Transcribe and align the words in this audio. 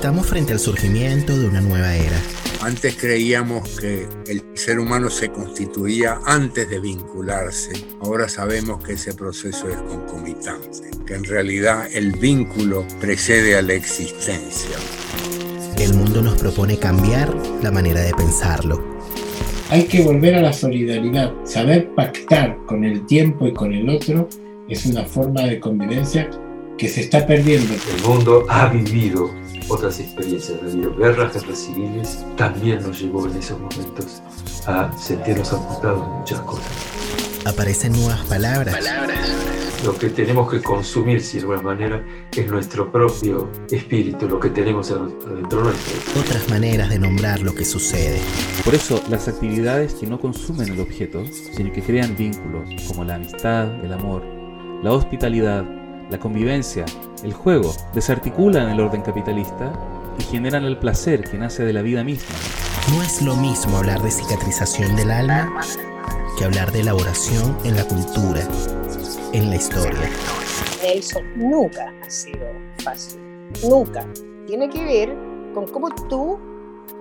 Estamos 0.00 0.28
frente 0.28 0.54
al 0.54 0.58
surgimiento 0.58 1.38
de 1.38 1.46
una 1.46 1.60
nueva 1.60 1.94
era. 1.94 2.16
Antes 2.62 2.96
creíamos 2.96 3.78
que 3.78 4.08
el 4.28 4.42
ser 4.54 4.78
humano 4.78 5.10
se 5.10 5.28
constituía 5.28 6.18
antes 6.24 6.70
de 6.70 6.80
vincularse. 6.80 7.72
Ahora 8.00 8.26
sabemos 8.26 8.82
que 8.82 8.94
ese 8.94 9.12
proceso 9.12 9.68
es 9.68 9.76
concomitante, 9.76 10.90
que 11.04 11.14
en 11.16 11.24
realidad 11.24 11.86
el 11.92 12.12
vínculo 12.12 12.86
precede 12.98 13.58
a 13.58 13.60
la 13.60 13.74
existencia. 13.74 14.78
El 15.76 15.92
mundo 15.92 16.22
nos 16.22 16.38
propone 16.38 16.78
cambiar 16.78 17.36
la 17.62 17.70
manera 17.70 18.00
de 18.00 18.14
pensarlo. 18.14 18.82
Hay 19.68 19.84
que 19.84 20.00
volver 20.00 20.34
a 20.34 20.40
la 20.40 20.54
solidaridad. 20.54 21.30
Saber 21.44 21.94
pactar 21.94 22.56
con 22.64 22.84
el 22.84 23.04
tiempo 23.04 23.46
y 23.46 23.52
con 23.52 23.74
el 23.74 23.90
otro 23.90 24.30
es 24.66 24.86
una 24.86 25.04
forma 25.04 25.42
de 25.42 25.60
convivencia 25.60 26.30
que 26.80 26.88
se 26.88 27.02
está 27.02 27.26
perdiendo. 27.26 27.74
El 27.74 28.02
mundo 28.02 28.46
ha 28.48 28.68
vivido 28.68 29.30
otras 29.68 30.00
experiencias, 30.00 30.58
ha 30.62 30.66
habido 30.66 30.96
guerras, 30.96 31.34
guerras 31.34 31.58
civiles, 31.58 32.24
también 32.38 32.82
nos 32.82 32.98
llevó 32.98 33.26
en 33.26 33.36
esos 33.36 33.60
momentos 33.60 34.22
a 34.66 34.90
sentirnos 34.98 35.52
amputados 35.52 36.00
de 36.00 36.18
muchas 36.18 36.40
cosas. 36.40 36.72
Aparecen 37.44 37.92
nuevas 37.92 38.20
palabras. 38.20 38.78
Lo 39.84 39.94
que 39.98 40.08
tenemos 40.08 40.50
que 40.50 40.62
consumir, 40.62 41.20
si 41.20 41.36
de 41.36 41.42
alguna 41.42 41.60
manera, 41.60 42.02
es 42.34 42.46
nuestro 42.50 42.90
propio 42.90 43.50
espíritu, 43.70 44.26
lo 44.26 44.40
que 44.40 44.48
tenemos 44.48 44.90
adentro 44.90 45.62
nuestro. 45.62 46.20
Otras 46.20 46.48
maneras 46.48 46.88
de 46.88 46.98
nombrar 46.98 47.40
lo 47.40 47.54
que 47.54 47.66
sucede. 47.66 48.20
Por 48.64 48.74
eso, 48.74 49.02
las 49.10 49.28
actividades 49.28 49.94
que 49.94 50.06
no 50.06 50.18
consumen 50.18 50.72
el 50.72 50.80
objeto, 50.80 51.24
sino 51.54 51.72
que 51.72 51.82
crean 51.82 52.16
vínculos, 52.16 52.70
como 52.88 53.04
la 53.04 53.16
amistad, 53.16 53.84
el 53.84 53.92
amor, 53.92 54.22
la 54.82 54.92
hospitalidad, 54.92 55.79
la 56.10 56.18
convivencia, 56.18 56.84
el 57.22 57.32
juego, 57.32 57.72
desarticulan 57.94 58.68
el 58.68 58.80
orden 58.80 59.02
capitalista 59.02 59.72
y 60.18 60.22
generan 60.24 60.64
el 60.64 60.78
placer 60.78 61.22
que 61.22 61.38
nace 61.38 61.64
de 61.64 61.72
la 61.72 61.82
vida 61.82 62.02
misma. 62.02 62.34
No 62.94 63.02
es 63.02 63.22
lo 63.22 63.36
mismo 63.36 63.76
hablar 63.76 64.02
de 64.02 64.10
cicatrización 64.10 64.96
del 64.96 65.10
alma 65.10 65.60
que 66.36 66.44
hablar 66.44 66.72
de 66.72 66.80
elaboración 66.80 67.56
en 67.64 67.76
la 67.76 67.84
cultura, 67.84 68.40
en 69.32 69.50
la 69.50 69.56
historia. 69.56 70.10
Eso 70.82 71.20
nunca 71.36 71.92
ha 72.02 72.10
sido 72.10 72.46
fácil, 72.82 73.20
nunca. 73.68 74.04
Tiene 74.46 74.68
que 74.68 74.84
ver 74.84 75.16
con 75.54 75.68
cómo 75.68 75.90
tú 76.08 76.38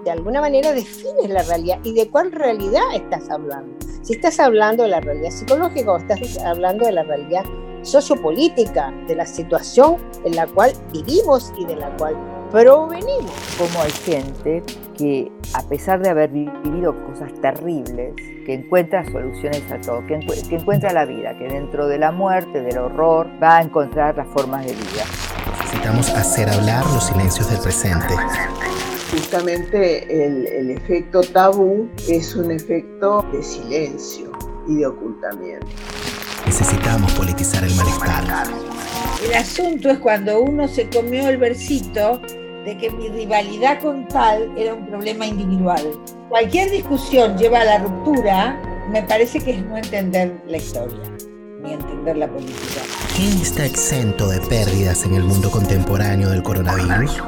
de 0.04 0.12
alguna 0.12 0.42
manera 0.42 0.72
defines 0.72 1.30
la 1.30 1.42
realidad 1.44 1.80
y 1.84 1.94
de 1.94 2.10
cuál 2.10 2.32
realidad 2.32 2.84
estás 2.94 3.30
hablando. 3.30 3.76
Si 4.04 4.14
estás 4.14 4.40
hablando 4.40 4.84
de 4.84 4.90
la 4.90 5.00
realidad 5.00 5.32
psicológica 5.32 5.92
o 5.92 5.98
estás 5.98 6.38
hablando 6.40 6.86
de 6.86 6.92
la 6.92 7.04
realidad 7.04 7.44
sociopolítica 7.84 8.94
de 9.08 9.16
la 9.16 9.26
situación 9.26 9.98
en 10.26 10.36
la 10.36 10.48
cual 10.48 10.74
vivimos 10.92 11.54
y 11.58 11.66
de 11.66 11.76
la 11.76 11.96
cual 11.98 12.16
provenimos. 12.52 13.32
Como 13.58 13.82
hay 13.82 13.92
gente 13.92 14.64
que 14.98 15.32
a 15.54 15.62
pesar 15.64 16.02
de 16.02 16.10
haber 16.10 16.30
vivido 16.30 16.94
cosas 17.06 17.32
terribles, 17.42 18.14
que 18.46 18.54
encuentra 18.54 19.04
soluciones 19.12 19.64
a 19.72 19.80
todo, 19.80 20.06
que, 20.08 20.20
que 20.50 20.56
encuentra 20.56 20.92
la 20.92 21.06
vida, 21.06 21.38
que 21.38 21.48
dentro 21.48 21.88
de 21.88 21.98
la 21.98 22.12
muerte, 22.12 22.62
del 22.62 22.78
horror, 22.78 23.28
va 23.42 23.58
a 23.58 23.62
encontrar 23.62 24.18
las 24.18 24.28
formas 24.30 24.66
de 24.66 24.74
vida. 24.74 25.06
Necesitamos 25.62 26.10
hacer 26.10 26.50
hablar 26.50 26.86
los 26.88 27.06
silencios 27.06 27.50
del 27.50 27.60
presente. 27.60 28.14
Justamente 29.12 30.26
el, 30.26 30.48
el 30.48 30.72
efecto 30.72 31.22
tabú 31.22 31.88
es 32.08 32.36
un 32.36 32.52
efecto 32.52 33.26
de 33.32 33.42
silencio 33.42 34.32
y 34.68 34.76
de 34.78 34.88
ocultamiento. 34.88 35.68
Necesitamos 36.50 37.14
politizar 37.14 37.64
el 37.64 37.76
malestar. 37.76 38.24
El 39.24 39.36
asunto 39.36 39.88
es 39.92 40.00
cuando 40.00 40.42
uno 40.42 40.68
se 40.68 40.90
comió 40.90 41.30
el 41.30 41.38
versito 41.38 42.20
de 42.66 42.76
que 42.76 42.90
mi 42.90 43.08
rivalidad 43.08 43.80
con 43.80 44.08
tal 44.08 44.52
era 44.58 44.74
un 44.74 44.88
problema 44.88 45.28
individual. 45.28 45.84
Cualquier 46.28 46.72
discusión 46.72 47.38
lleva 47.38 47.62
a 47.62 47.66
la 47.66 47.78
ruptura, 47.78 48.60
me 48.92 49.04
parece 49.04 49.40
que 49.40 49.52
es 49.52 49.66
no 49.68 49.78
entender 49.78 50.42
la 50.48 50.58
historia, 50.58 50.98
ni 51.62 51.74
entender 51.74 52.18
la 52.18 52.28
política. 52.28 52.82
¿Quién 53.16 53.38
está 53.40 53.68
exento 53.68 54.28
de 54.28 54.42
pérdidas 54.42 55.06
en 55.06 55.14
el 55.14 55.26
mundo 55.26 55.52
contemporáneo 55.52 56.32
del 56.32 56.42
coronavirus? 56.42 57.22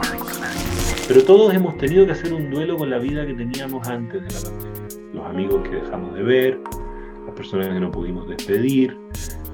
Pero 1.07 1.23
todos 1.25 1.53
hemos 1.53 1.77
tenido 1.77 2.07
que 2.07 2.13
hacer 2.13 2.33
un 2.33 2.49
duelo 2.49 2.75
con 2.75 2.89
la 2.89 2.97
vida 2.97 3.23
que 3.27 3.35
teníamos 3.35 3.87
antes 3.87 4.23
de 4.23 4.33
la 4.33 4.41
pandemia. 4.41 4.81
Los 5.13 5.25
amigos 5.27 5.61
que 5.69 5.75
dejamos 5.75 6.15
de 6.15 6.23
ver, 6.23 6.59
las 7.25 7.35
personas 7.35 7.67
que 7.67 7.79
no 7.79 7.91
pudimos 7.91 8.27
despedir, 8.27 8.97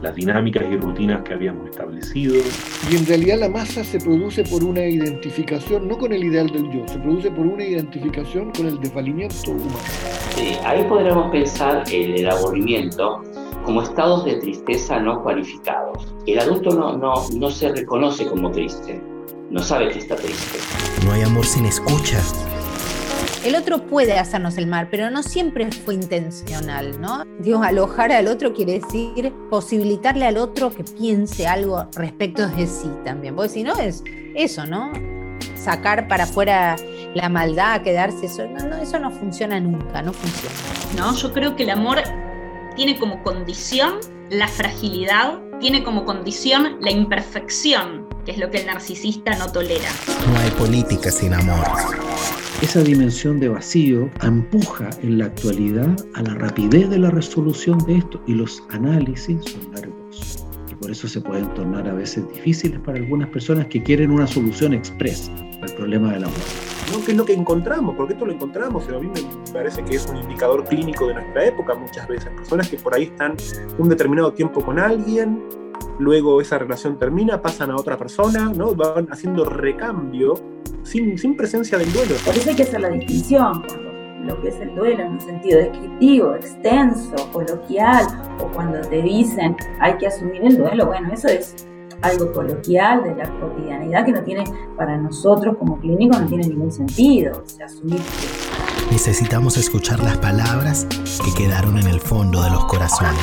las 0.02 0.16
dinámicas 0.16 0.64
y 0.72 0.78
rutinas 0.78 1.24
que 1.24 1.34
habíamos 1.34 1.70
establecido. 1.70 2.36
Y 2.92 2.96
en 2.96 3.06
realidad 3.06 3.40
la 3.40 3.50
masa 3.50 3.84
se 3.84 4.00
produce 4.00 4.44
por 4.44 4.64
una 4.64 4.86
identificación, 4.86 5.88
no 5.88 5.98
con 5.98 6.14
el 6.14 6.24
ideal 6.24 6.48
del 6.48 6.70
yo, 6.72 6.88
se 6.88 7.00
produce 7.00 7.32
por 7.32 7.46
una 7.46 7.64
identificación 7.64 8.52
con 8.52 8.68
el 8.68 8.80
desvalimiento 8.80 9.52
humano. 9.52 9.80
Sí, 10.36 10.56
ahí 10.64 10.84
podríamos 10.84 11.32
pensar 11.32 11.84
el, 11.92 12.20
el 12.20 12.30
aburrimiento 12.30 13.24
como 13.66 13.82
estados 13.82 14.24
de 14.24 14.36
tristeza 14.36 15.00
no 15.00 15.22
cualificados. 15.24 16.08
El 16.26 16.40
adulto 16.40 16.70
no, 16.70 16.96
no, 16.98 17.14
no 17.36 17.50
se 17.50 17.70
reconoce 17.70 18.26
como 18.26 18.52
triste, 18.52 19.02
no 19.50 19.62
sabe 19.62 19.90
que 19.90 20.00
está 20.00 20.16
triste. 20.16 20.60
No 21.06 21.12
hay 21.12 21.24
amor 21.24 21.46
sin 21.46 21.66
escucha. 21.66 22.22
El 23.47 23.56
otro 23.56 23.88
puede 23.88 24.19
hacernos 24.19 24.58
el 24.58 24.68
mal, 24.68 24.90
pero 24.91 25.09
no 25.09 25.24
siempre 25.24 25.72
fue 25.72 25.94
intencional, 25.94 27.00
¿no? 27.00 27.24
Digo, 27.40 27.63
alojar 27.63 28.12
al 28.12 28.28
otro 28.28 28.53
quiere 28.53 28.81
decir 28.81 29.34
posibilitarle 29.50 30.25
al 30.25 30.35
otro 30.35 30.69
que 30.69 30.84
piense 30.84 31.47
algo 31.47 31.88
respecto 31.96 32.46
de 32.46 32.68
sí 32.68 32.90
también. 33.06 33.38
Porque 33.38 33.47
si 33.47 33.63
no 33.63 33.80
es 33.80 34.03
eso, 34.36 34.66
¿no? 34.66 34.91
Sacar 35.56 36.09
para 36.09 36.25
afuera 36.25 36.75
la 37.13 37.30
maldad, 37.30 37.84
quedarse, 37.84 38.25
eso 38.25 38.46
no, 38.50 38.68
no, 38.68 38.75
eso 38.80 39.00
no 39.00 39.12
funciona 39.12 39.57
nunca, 39.62 40.02
no 40.02 40.12
funciona. 40.12 40.53
No, 40.97 41.16
yo 41.16 41.31
creo 41.31 41.56
que 41.56 41.63
el 41.63 41.69
amor 41.69 42.00
tiene 42.75 43.00
como 43.00 43.24
condición 43.24 43.94
la 44.30 44.50
fragilidad, 44.50 45.40
tiene 45.59 45.84
como 45.84 46.06
condición 46.06 46.78
la 46.81 46.91
imperfección, 46.91 48.07
que 48.25 48.31
es 48.31 48.38
lo 48.38 48.50
que 48.51 48.59
el 48.59 48.68
narcisista 48.68 49.35
no 49.38 49.51
tolera. 49.51 49.90
No 50.28 50.38
hay 50.38 50.50
política 50.51 51.12
sin 51.12 51.34
amor. 51.34 51.66
Esa 52.62 52.81
dimensión 52.81 53.40
de 53.40 53.50
vacío 53.50 54.09
empuja 54.23 54.90
en 55.01 55.19
la 55.19 55.25
actualidad 55.25 55.95
a 56.16 56.23
la 56.23 56.34
rapidez 56.35 56.90
de 56.90 56.97
la 56.97 57.12
resolución 57.12 57.78
de 57.85 57.97
esto 57.97 58.22
y 58.28 58.34
los 58.34 58.63
análisis 58.69 59.38
son 59.45 59.72
largos. 59.73 60.45
Y 60.72 60.75
por 60.75 60.91
eso 60.91 61.07
se 61.07 61.22
pueden 61.22 61.53
tornar 61.53 61.88
a 61.88 61.94
veces 61.94 62.28
difíciles 62.34 62.79
para 62.79 62.97
algunas 62.97 63.29
personas 63.29 63.68
que 63.68 63.81
quieren 63.84 64.12
una 64.12 64.28
solución 64.28 64.74
expresa 64.74 65.31
al 65.62 65.74
problema 65.75 66.13
del 66.13 66.24
amor. 66.24 66.67
¿No? 66.92 67.03
¿Qué 67.03 67.12
es 67.12 67.18
lo 67.18 67.25
que 67.25 67.34
encontramos? 67.34 67.96
Porque 67.96 68.14
esto 68.14 68.25
lo 68.25 68.34
encontramos, 68.34 68.88
a 68.88 69.00
mí 69.00 69.08
me 69.08 69.52
parece 69.52 69.84
que 69.84 69.96
es 69.96 70.08
un 70.08 70.18
indicador 70.18 70.64
clínico 70.66 71.08
de 71.08 71.16
nuestra 71.16 71.46
época 71.46 71.75
muchas 71.75 72.08
veces. 72.08 72.30
Personas 72.31 72.70
que 72.70 72.78
por 72.78 72.96
ahí 72.96 73.03
están 73.03 73.36
un 73.78 73.90
determinado 73.90 74.34
tiempo 74.34 74.62
con 74.62 74.80
alguien, 74.80 75.44
luego 76.00 76.42
esa 76.42 76.58
relación 76.58 76.98
termina, 76.98 77.42
pasan 77.42 77.72
a 77.72 77.75
otra 77.75 77.98
persona, 77.98 78.52
¿no? 78.56 78.75
van 78.75 79.08
haciendo 79.12 79.46
recambio 79.46 80.36
sin, 80.84 81.18
sin 81.18 81.36
presencia 81.36 81.78
del 81.78 81.92
duelo. 81.92 82.16
Hay 82.48 82.56
que 82.56 82.64
hacer 82.64 82.81
la 82.81 82.90
distinción 82.90 83.64
lo 84.28 84.42
que 84.42 84.50
es 84.50 84.59
el 84.59 84.75
duelo 84.75 85.04
en 85.04 85.12
un 85.14 85.22
sentido 85.22 85.59
descriptivo, 85.59 86.36
extenso, 86.36 87.16
coloquial, 87.31 88.06
o 88.40 88.48
cuando 88.48 88.81
te 88.81 89.02
dicen 89.02 89.56
hay 89.80 89.98
que 89.98 90.08
asumir 90.08 90.44
el 90.44 90.58
duelo, 90.58 90.86
bueno, 90.86 91.12
eso 91.14 91.28
es 91.28 91.68
algo 92.02 92.31
coloquial 92.31 93.03
de 93.03 93.16
la 93.16 93.30
cotidianidad 93.40 94.06
que 94.06 94.12
no 94.12 94.24
tiene, 94.24 94.44
para 94.75 94.97
nosotros 94.97 95.58
como 95.58 95.80
clínicos, 95.80 96.22
no 96.22 96.28
tiene 96.28 96.47
ningún 96.47 96.72
sentido. 96.72 97.44
O 97.46 97.50
sea, 97.50 97.66
asumir 97.66 98.00
Necesitamos 98.91 99.58
escuchar 99.58 100.00
las 100.00 100.18
palabras 100.18 100.88
que 101.24 101.44
quedaron 101.44 101.78
en 101.78 101.88
el 101.88 102.00
fondo 102.00 102.41
de 102.41 102.50
los 102.50 102.66
corazones. 102.66 103.22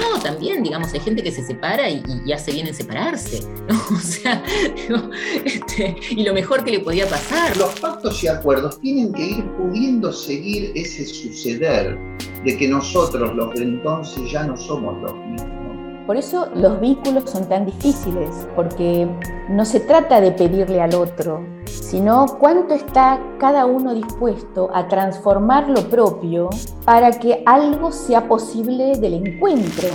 No, 0.00 0.20
también, 0.20 0.62
digamos, 0.62 0.92
hay 0.94 1.00
gente 1.00 1.22
que 1.24 1.32
se 1.32 1.44
separa 1.44 1.90
y, 1.90 2.02
y 2.24 2.32
hace 2.32 2.52
bien 2.52 2.68
en 2.68 2.74
separarse. 2.74 3.40
¿no? 3.68 3.74
O 3.96 3.98
sea, 3.98 4.42
digo, 4.76 5.10
este, 5.44 5.96
y 6.10 6.22
lo 6.22 6.32
mejor 6.32 6.64
que 6.64 6.70
le 6.70 6.80
podía 6.80 7.06
pasar. 7.08 7.56
Los 7.56 7.78
pactos 7.80 8.22
y 8.22 8.28
acuerdos 8.28 8.80
tienen 8.80 9.12
que 9.12 9.26
ir 9.26 9.44
pudiendo 9.56 10.12
seguir 10.12 10.72
ese 10.76 11.04
suceder 11.04 11.98
de 12.44 12.56
que 12.56 12.68
nosotros, 12.68 13.34
los 13.34 13.54
de 13.54 13.62
entonces, 13.64 14.30
ya 14.30 14.44
no 14.44 14.56
somos 14.56 15.00
los 15.02 15.14
mismos. 15.14 15.61
Por 16.06 16.16
eso 16.16 16.48
los 16.54 16.80
vínculos 16.80 17.30
son 17.30 17.48
tan 17.48 17.66
difíciles, 17.66 18.48
porque 18.56 19.08
no 19.48 19.64
se 19.64 19.80
trata 19.80 20.20
de 20.20 20.32
pedirle 20.32 20.80
al 20.80 20.94
otro, 20.94 21.46
sino 21.66 22.26
cuánto 22.40 22.74
está 22.74 23.20
cada 23.38 23.66
uno 23.66 23.94
dispuesto 23.94 24.70
a 24.74 24.88
transformar 24.88 25.68
lo 25.68 25.88
propio 25.88 26.50
para 26.84 27.12
que 27.12 27.42
algo 27.46 27.92
sea 27.92 28.26
posible 28.26 28.96
del 28.98 29.14
encuentro. 29.26 29.88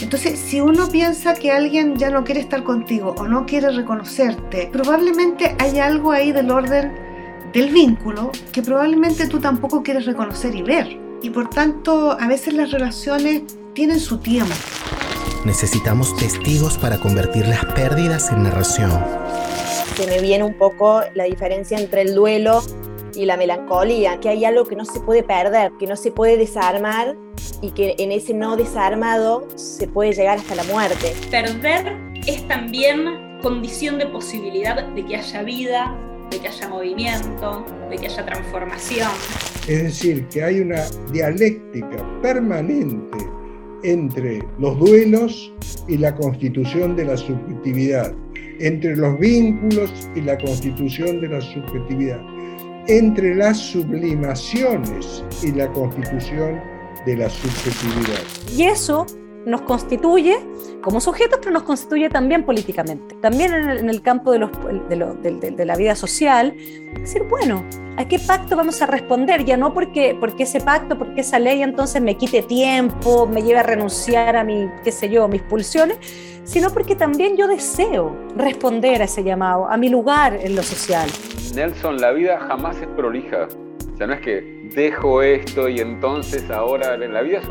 Entonces, 0.00 0.38
si 0.38 0.60
uno 0.60 0.88
piensa 0.88 1.34
que 1.34 1.52
alguien 1.52 1.96
ya 1.96 2.10
no 2.10 2.24
quiere 2.24 2.40
estar 2.40 2.62
contigo 2.62 3.14
o 3.18 3.26
no 3.26 3.46
quiere 3.46 3.70
reconocerte, 3.70 4.68
probablemente 4.72 5.56
hay 5.58 5.78
algo 5.78 6.10
ahí 6.12 6.32
del 6.32 6.50
orden 6.50 6.92
del 7.52 7.70
vínculo 7.70 8.30
que 8.52 8.62
probablemente 8.62 9.26
tú 9.26 9.40
tampoco 9.40 9.82
quieres 9.82 10.06
reconocer 10.06 10.54
y 10.54 10.62
ver. 10.62 11.00
Y 11.22 11.30
por 11.30 11.48
tanto, 11.48 12.12
a 12.18 12.26
veces 12.26 12.54
las 12.54 12.70
relaciones 12.70 13.42
tienen 13.74 14.00
su 14.00 14.18
tiempo. 14.18 14.54
Necesitamos 15.44 16.16
testigos 16.16 16.76
para 16.78 16.98
convertir 16.98 17.46
las 17.46 17.64
pérdidas 17.66 18.30
en 18.30 18.42
narración. 18.42 18.90
se 19.96 20.06
me 20.06 20.20
viene 20.20 20.44
un 20.44 20.54
poco 20.54 21.02
la 21.14 21.24
diferencia 21.24 21.78
entre 21.78 22.02
el 22.02 22.14
duelo 22.14 22.62
y 23.14 23.24
la 23.24 23.36
melancolía, 23.36 24.20
que 24.20 24.28
hay 24.28 24.44
algo 24.44 24.64
que 24.64 24.76
no 24.76 24.84
se 24.84 25.00
puede 25.00 25.22
perder, 25.22 25.72
que 25.78 25.86
no 25.86 25.96
se 25.96 26.10
puede 26.10 26.36
desarmar 26.36 27.16
y 27.60 27.70
que 27.72 27.94
en 27.98 28.12
ese 28.12 28.34
no 28.34 28.56
desarmado 28.56 29.46
se 29.56 29.86
puede 29.88 30.12
llegar 30.12 30.38
hasta 30.38 30.54
la 30.54 30.64
muerte. 30.64 31.14
Perder 31.30 31.96
es 32.26 32.46
también 32.46 33.38
condición 33.42 33.98
de 33.98 34.06
posibilidad 34.06 34.86
de 34.88 35.04
que 35.04 35.16
haya 35.16 35.42
vida, 35.42 35.96
de 36.30 36.38
que 36.38 36.48
haya 36.48 36.68
movimiento, 36.68 37.64
de 37.88 37.96
que 37.96 38.06
haya 38.06 38.24
transformación. 38.24 39.10
Es 39.66 39.82
decir, 39.82 40.28
que 40.28 40.44
hay 40.44 40.60
una 40.60 40.84
dialéctica 41.12 42.20
permanente 42.22 43.18
entre 43.82 44.42
los 44.58 44.78
duelos 44.78 45.52
y 45.88 45.98
la 45.98 46.14
constitución 46.14 46.96
de 46.96 47.04
la 47.04 47.16
subjetividad, 47.16 48.14
entre 48.58 48.96
los 48.96 49.18
vínculos 49.18 49.90
y 50.14 50.20
la 50.20 50.38
constitución 50.38 51.20
de 51.20 51.28
la 51.28 51.40
subjetividad, 51.40 52.20
entre 52.88 53.34
las 53.34 53.56
sublimaciones 53.56 55.24
y 55.42 55.52
la 55.52 55.70
constitución 55.72 56.60
de 57.06 57.16
la 57.16 57.30
subjetividad. 57.30 58.22
Y 58.54 58.64
eso 58.64 59.06
nos 59.46 59.62
constituye 59.62 60.38
como 60.82 61.00
sujetos, 61.00 61.38
pero 61.40 61.52
nos 61.52 61.62
constituye 61.62 62.08
también 62.08 62.44
políticamente. 62.44 63.14
También 63.20 63.52
en 63.54 63.88
el, 63.88 64.02
campo 64.02 64.32
de, 64.32 65.64
la 65.64 65.76
vida 65.76 65.94
social, 65.94 66.54
decir, 66.98 67.22
bueno, 67.24 67.64
¿a 67.96 68.06
qué 68.06 68.18
pacto 68.18 68.56
vamos 68.56 68.80
a 68.82 68.86
responder? 68.86 69.44
Ya 69.44 69.56
no 69.56 69.72
porque, 69.74 70.16
porque 70.18 70.44
ese 70.44 70.60
pacto, 70.60 70.98
porque 70.98 71.22
esa 71.22 71.38
ley 71.38 71.62
entonces 71.62 72.00
me 72.02 72.16
quite 72.16 72.42
tiempo, 72.42 73.26
me 73.26 73.42
lleve 73.42 73.60
a 73.60 73.62
renunciar 73.62 74.36
a 74.36 74.44
mi, 74.44 74.68
qué 74.84 74.92
sé 74.92 75.08
yo, 75.08 75.28
mis 75.28 75.42
pulsiones, 75.42 75.98
sino 76.44 76.70
porque 76.70 76.96
también 76.96 77.36
yo 77.36 77.46
deseo 77.46 78.16
responder 78.36 79.02
a 79.02 79.04
ese 79.04 79.22
llamado, 79.22 79.66
a 79.68 79.76
mi 79.76 79.88
lugar 79.88 80.38
en 80.40 80.56
lo 80.56 80.62
social. 80.62 81.08
Nelson, 81.54 82.00
la 82.00 82.12
vida 82.12 82.38
jamás 82.40 82.76
es 82.80 82.88
prolija. 82.88 83.48
O 83.92 83.96
sea, 83.96 84.06
no 84.06 84.14
es 84.14 84.20
que 84.20 84.60
dejo 84.74 85.22
esto 85.22 85.68
y 85.68 85.80
entonces 85.80 86.50
ahora 86.50 86.96
la 86.96 87.22
vida 87.22 87.38
es 87.38 87.48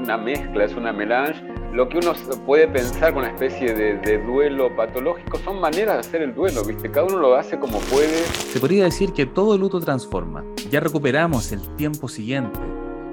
una, 0.00 0.16
mezcla, 0.16 0.64
es 0.64 0.74
una 0.74 0.92
melange. 0.92 1.42
Lo 1.72 1.88
que 1.88 1.98
uno 1.98 2.12
puede 2.46 2.66
pensar 2.66 3.12
con 3.12 3.22
una 3.22 3.32
especie 3.32 3.72
de, 3.74 3.98
de, 3.98 4.18
duelo 4.18 4.74
patológico 4.74 5.38
son 5.38 5.60
maneras 5.60 5.94
de 5.94 6.00
hacer 6.00 6.22
el 6.22 6.34
duelo, 6.34 6.64
¿viste? 6.64 6.90
Cada 6.90 7.06
uno 7.06 7.18
lo 7.18 7.36
hace 7.36 7.58
como 7.58 7.78
puede. 7.78 8.24
Se 8.24 8.58
podría 8.58 8.84
decir 8.84 9.12
que 9.12 9.26
todo 9.26 9.56
luto 9.56 9.80
transforma. 9.80 10.44
Ya 10.70 10.80
recuperamos 10.80 11.52
el 11.52 11.60
tiempo 11.76 12.08
siguiente, 12.08 12.58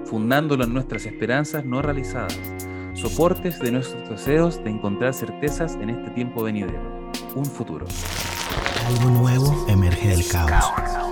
fundándolo 0.06 0.64
en 0.64 0.74
nuestras 0.74 1.06
esperanzas 1.06 1.66
no 1.66 1.82
realizadas, 1.82 2.40
soportes 2.94 3.60
de 3.60 3.72
nuestros 3.72 4.10
deseos 4.10 4.64
de 4.64 4.72
encontrar 4.72 5.14
certezas 5.14 5.76
en 5.76 5.92
este 5.92 6.10
tiempo 6.12 6.44
venidero, 6.44 6.82
un 7.36 7.46
futuro. 7.46 7.86
Algo 8.88 9.10
nuevo 9.12 9.66
emerge 9.70 10.08
del 10.10 10.28
caos. 10.28 11.07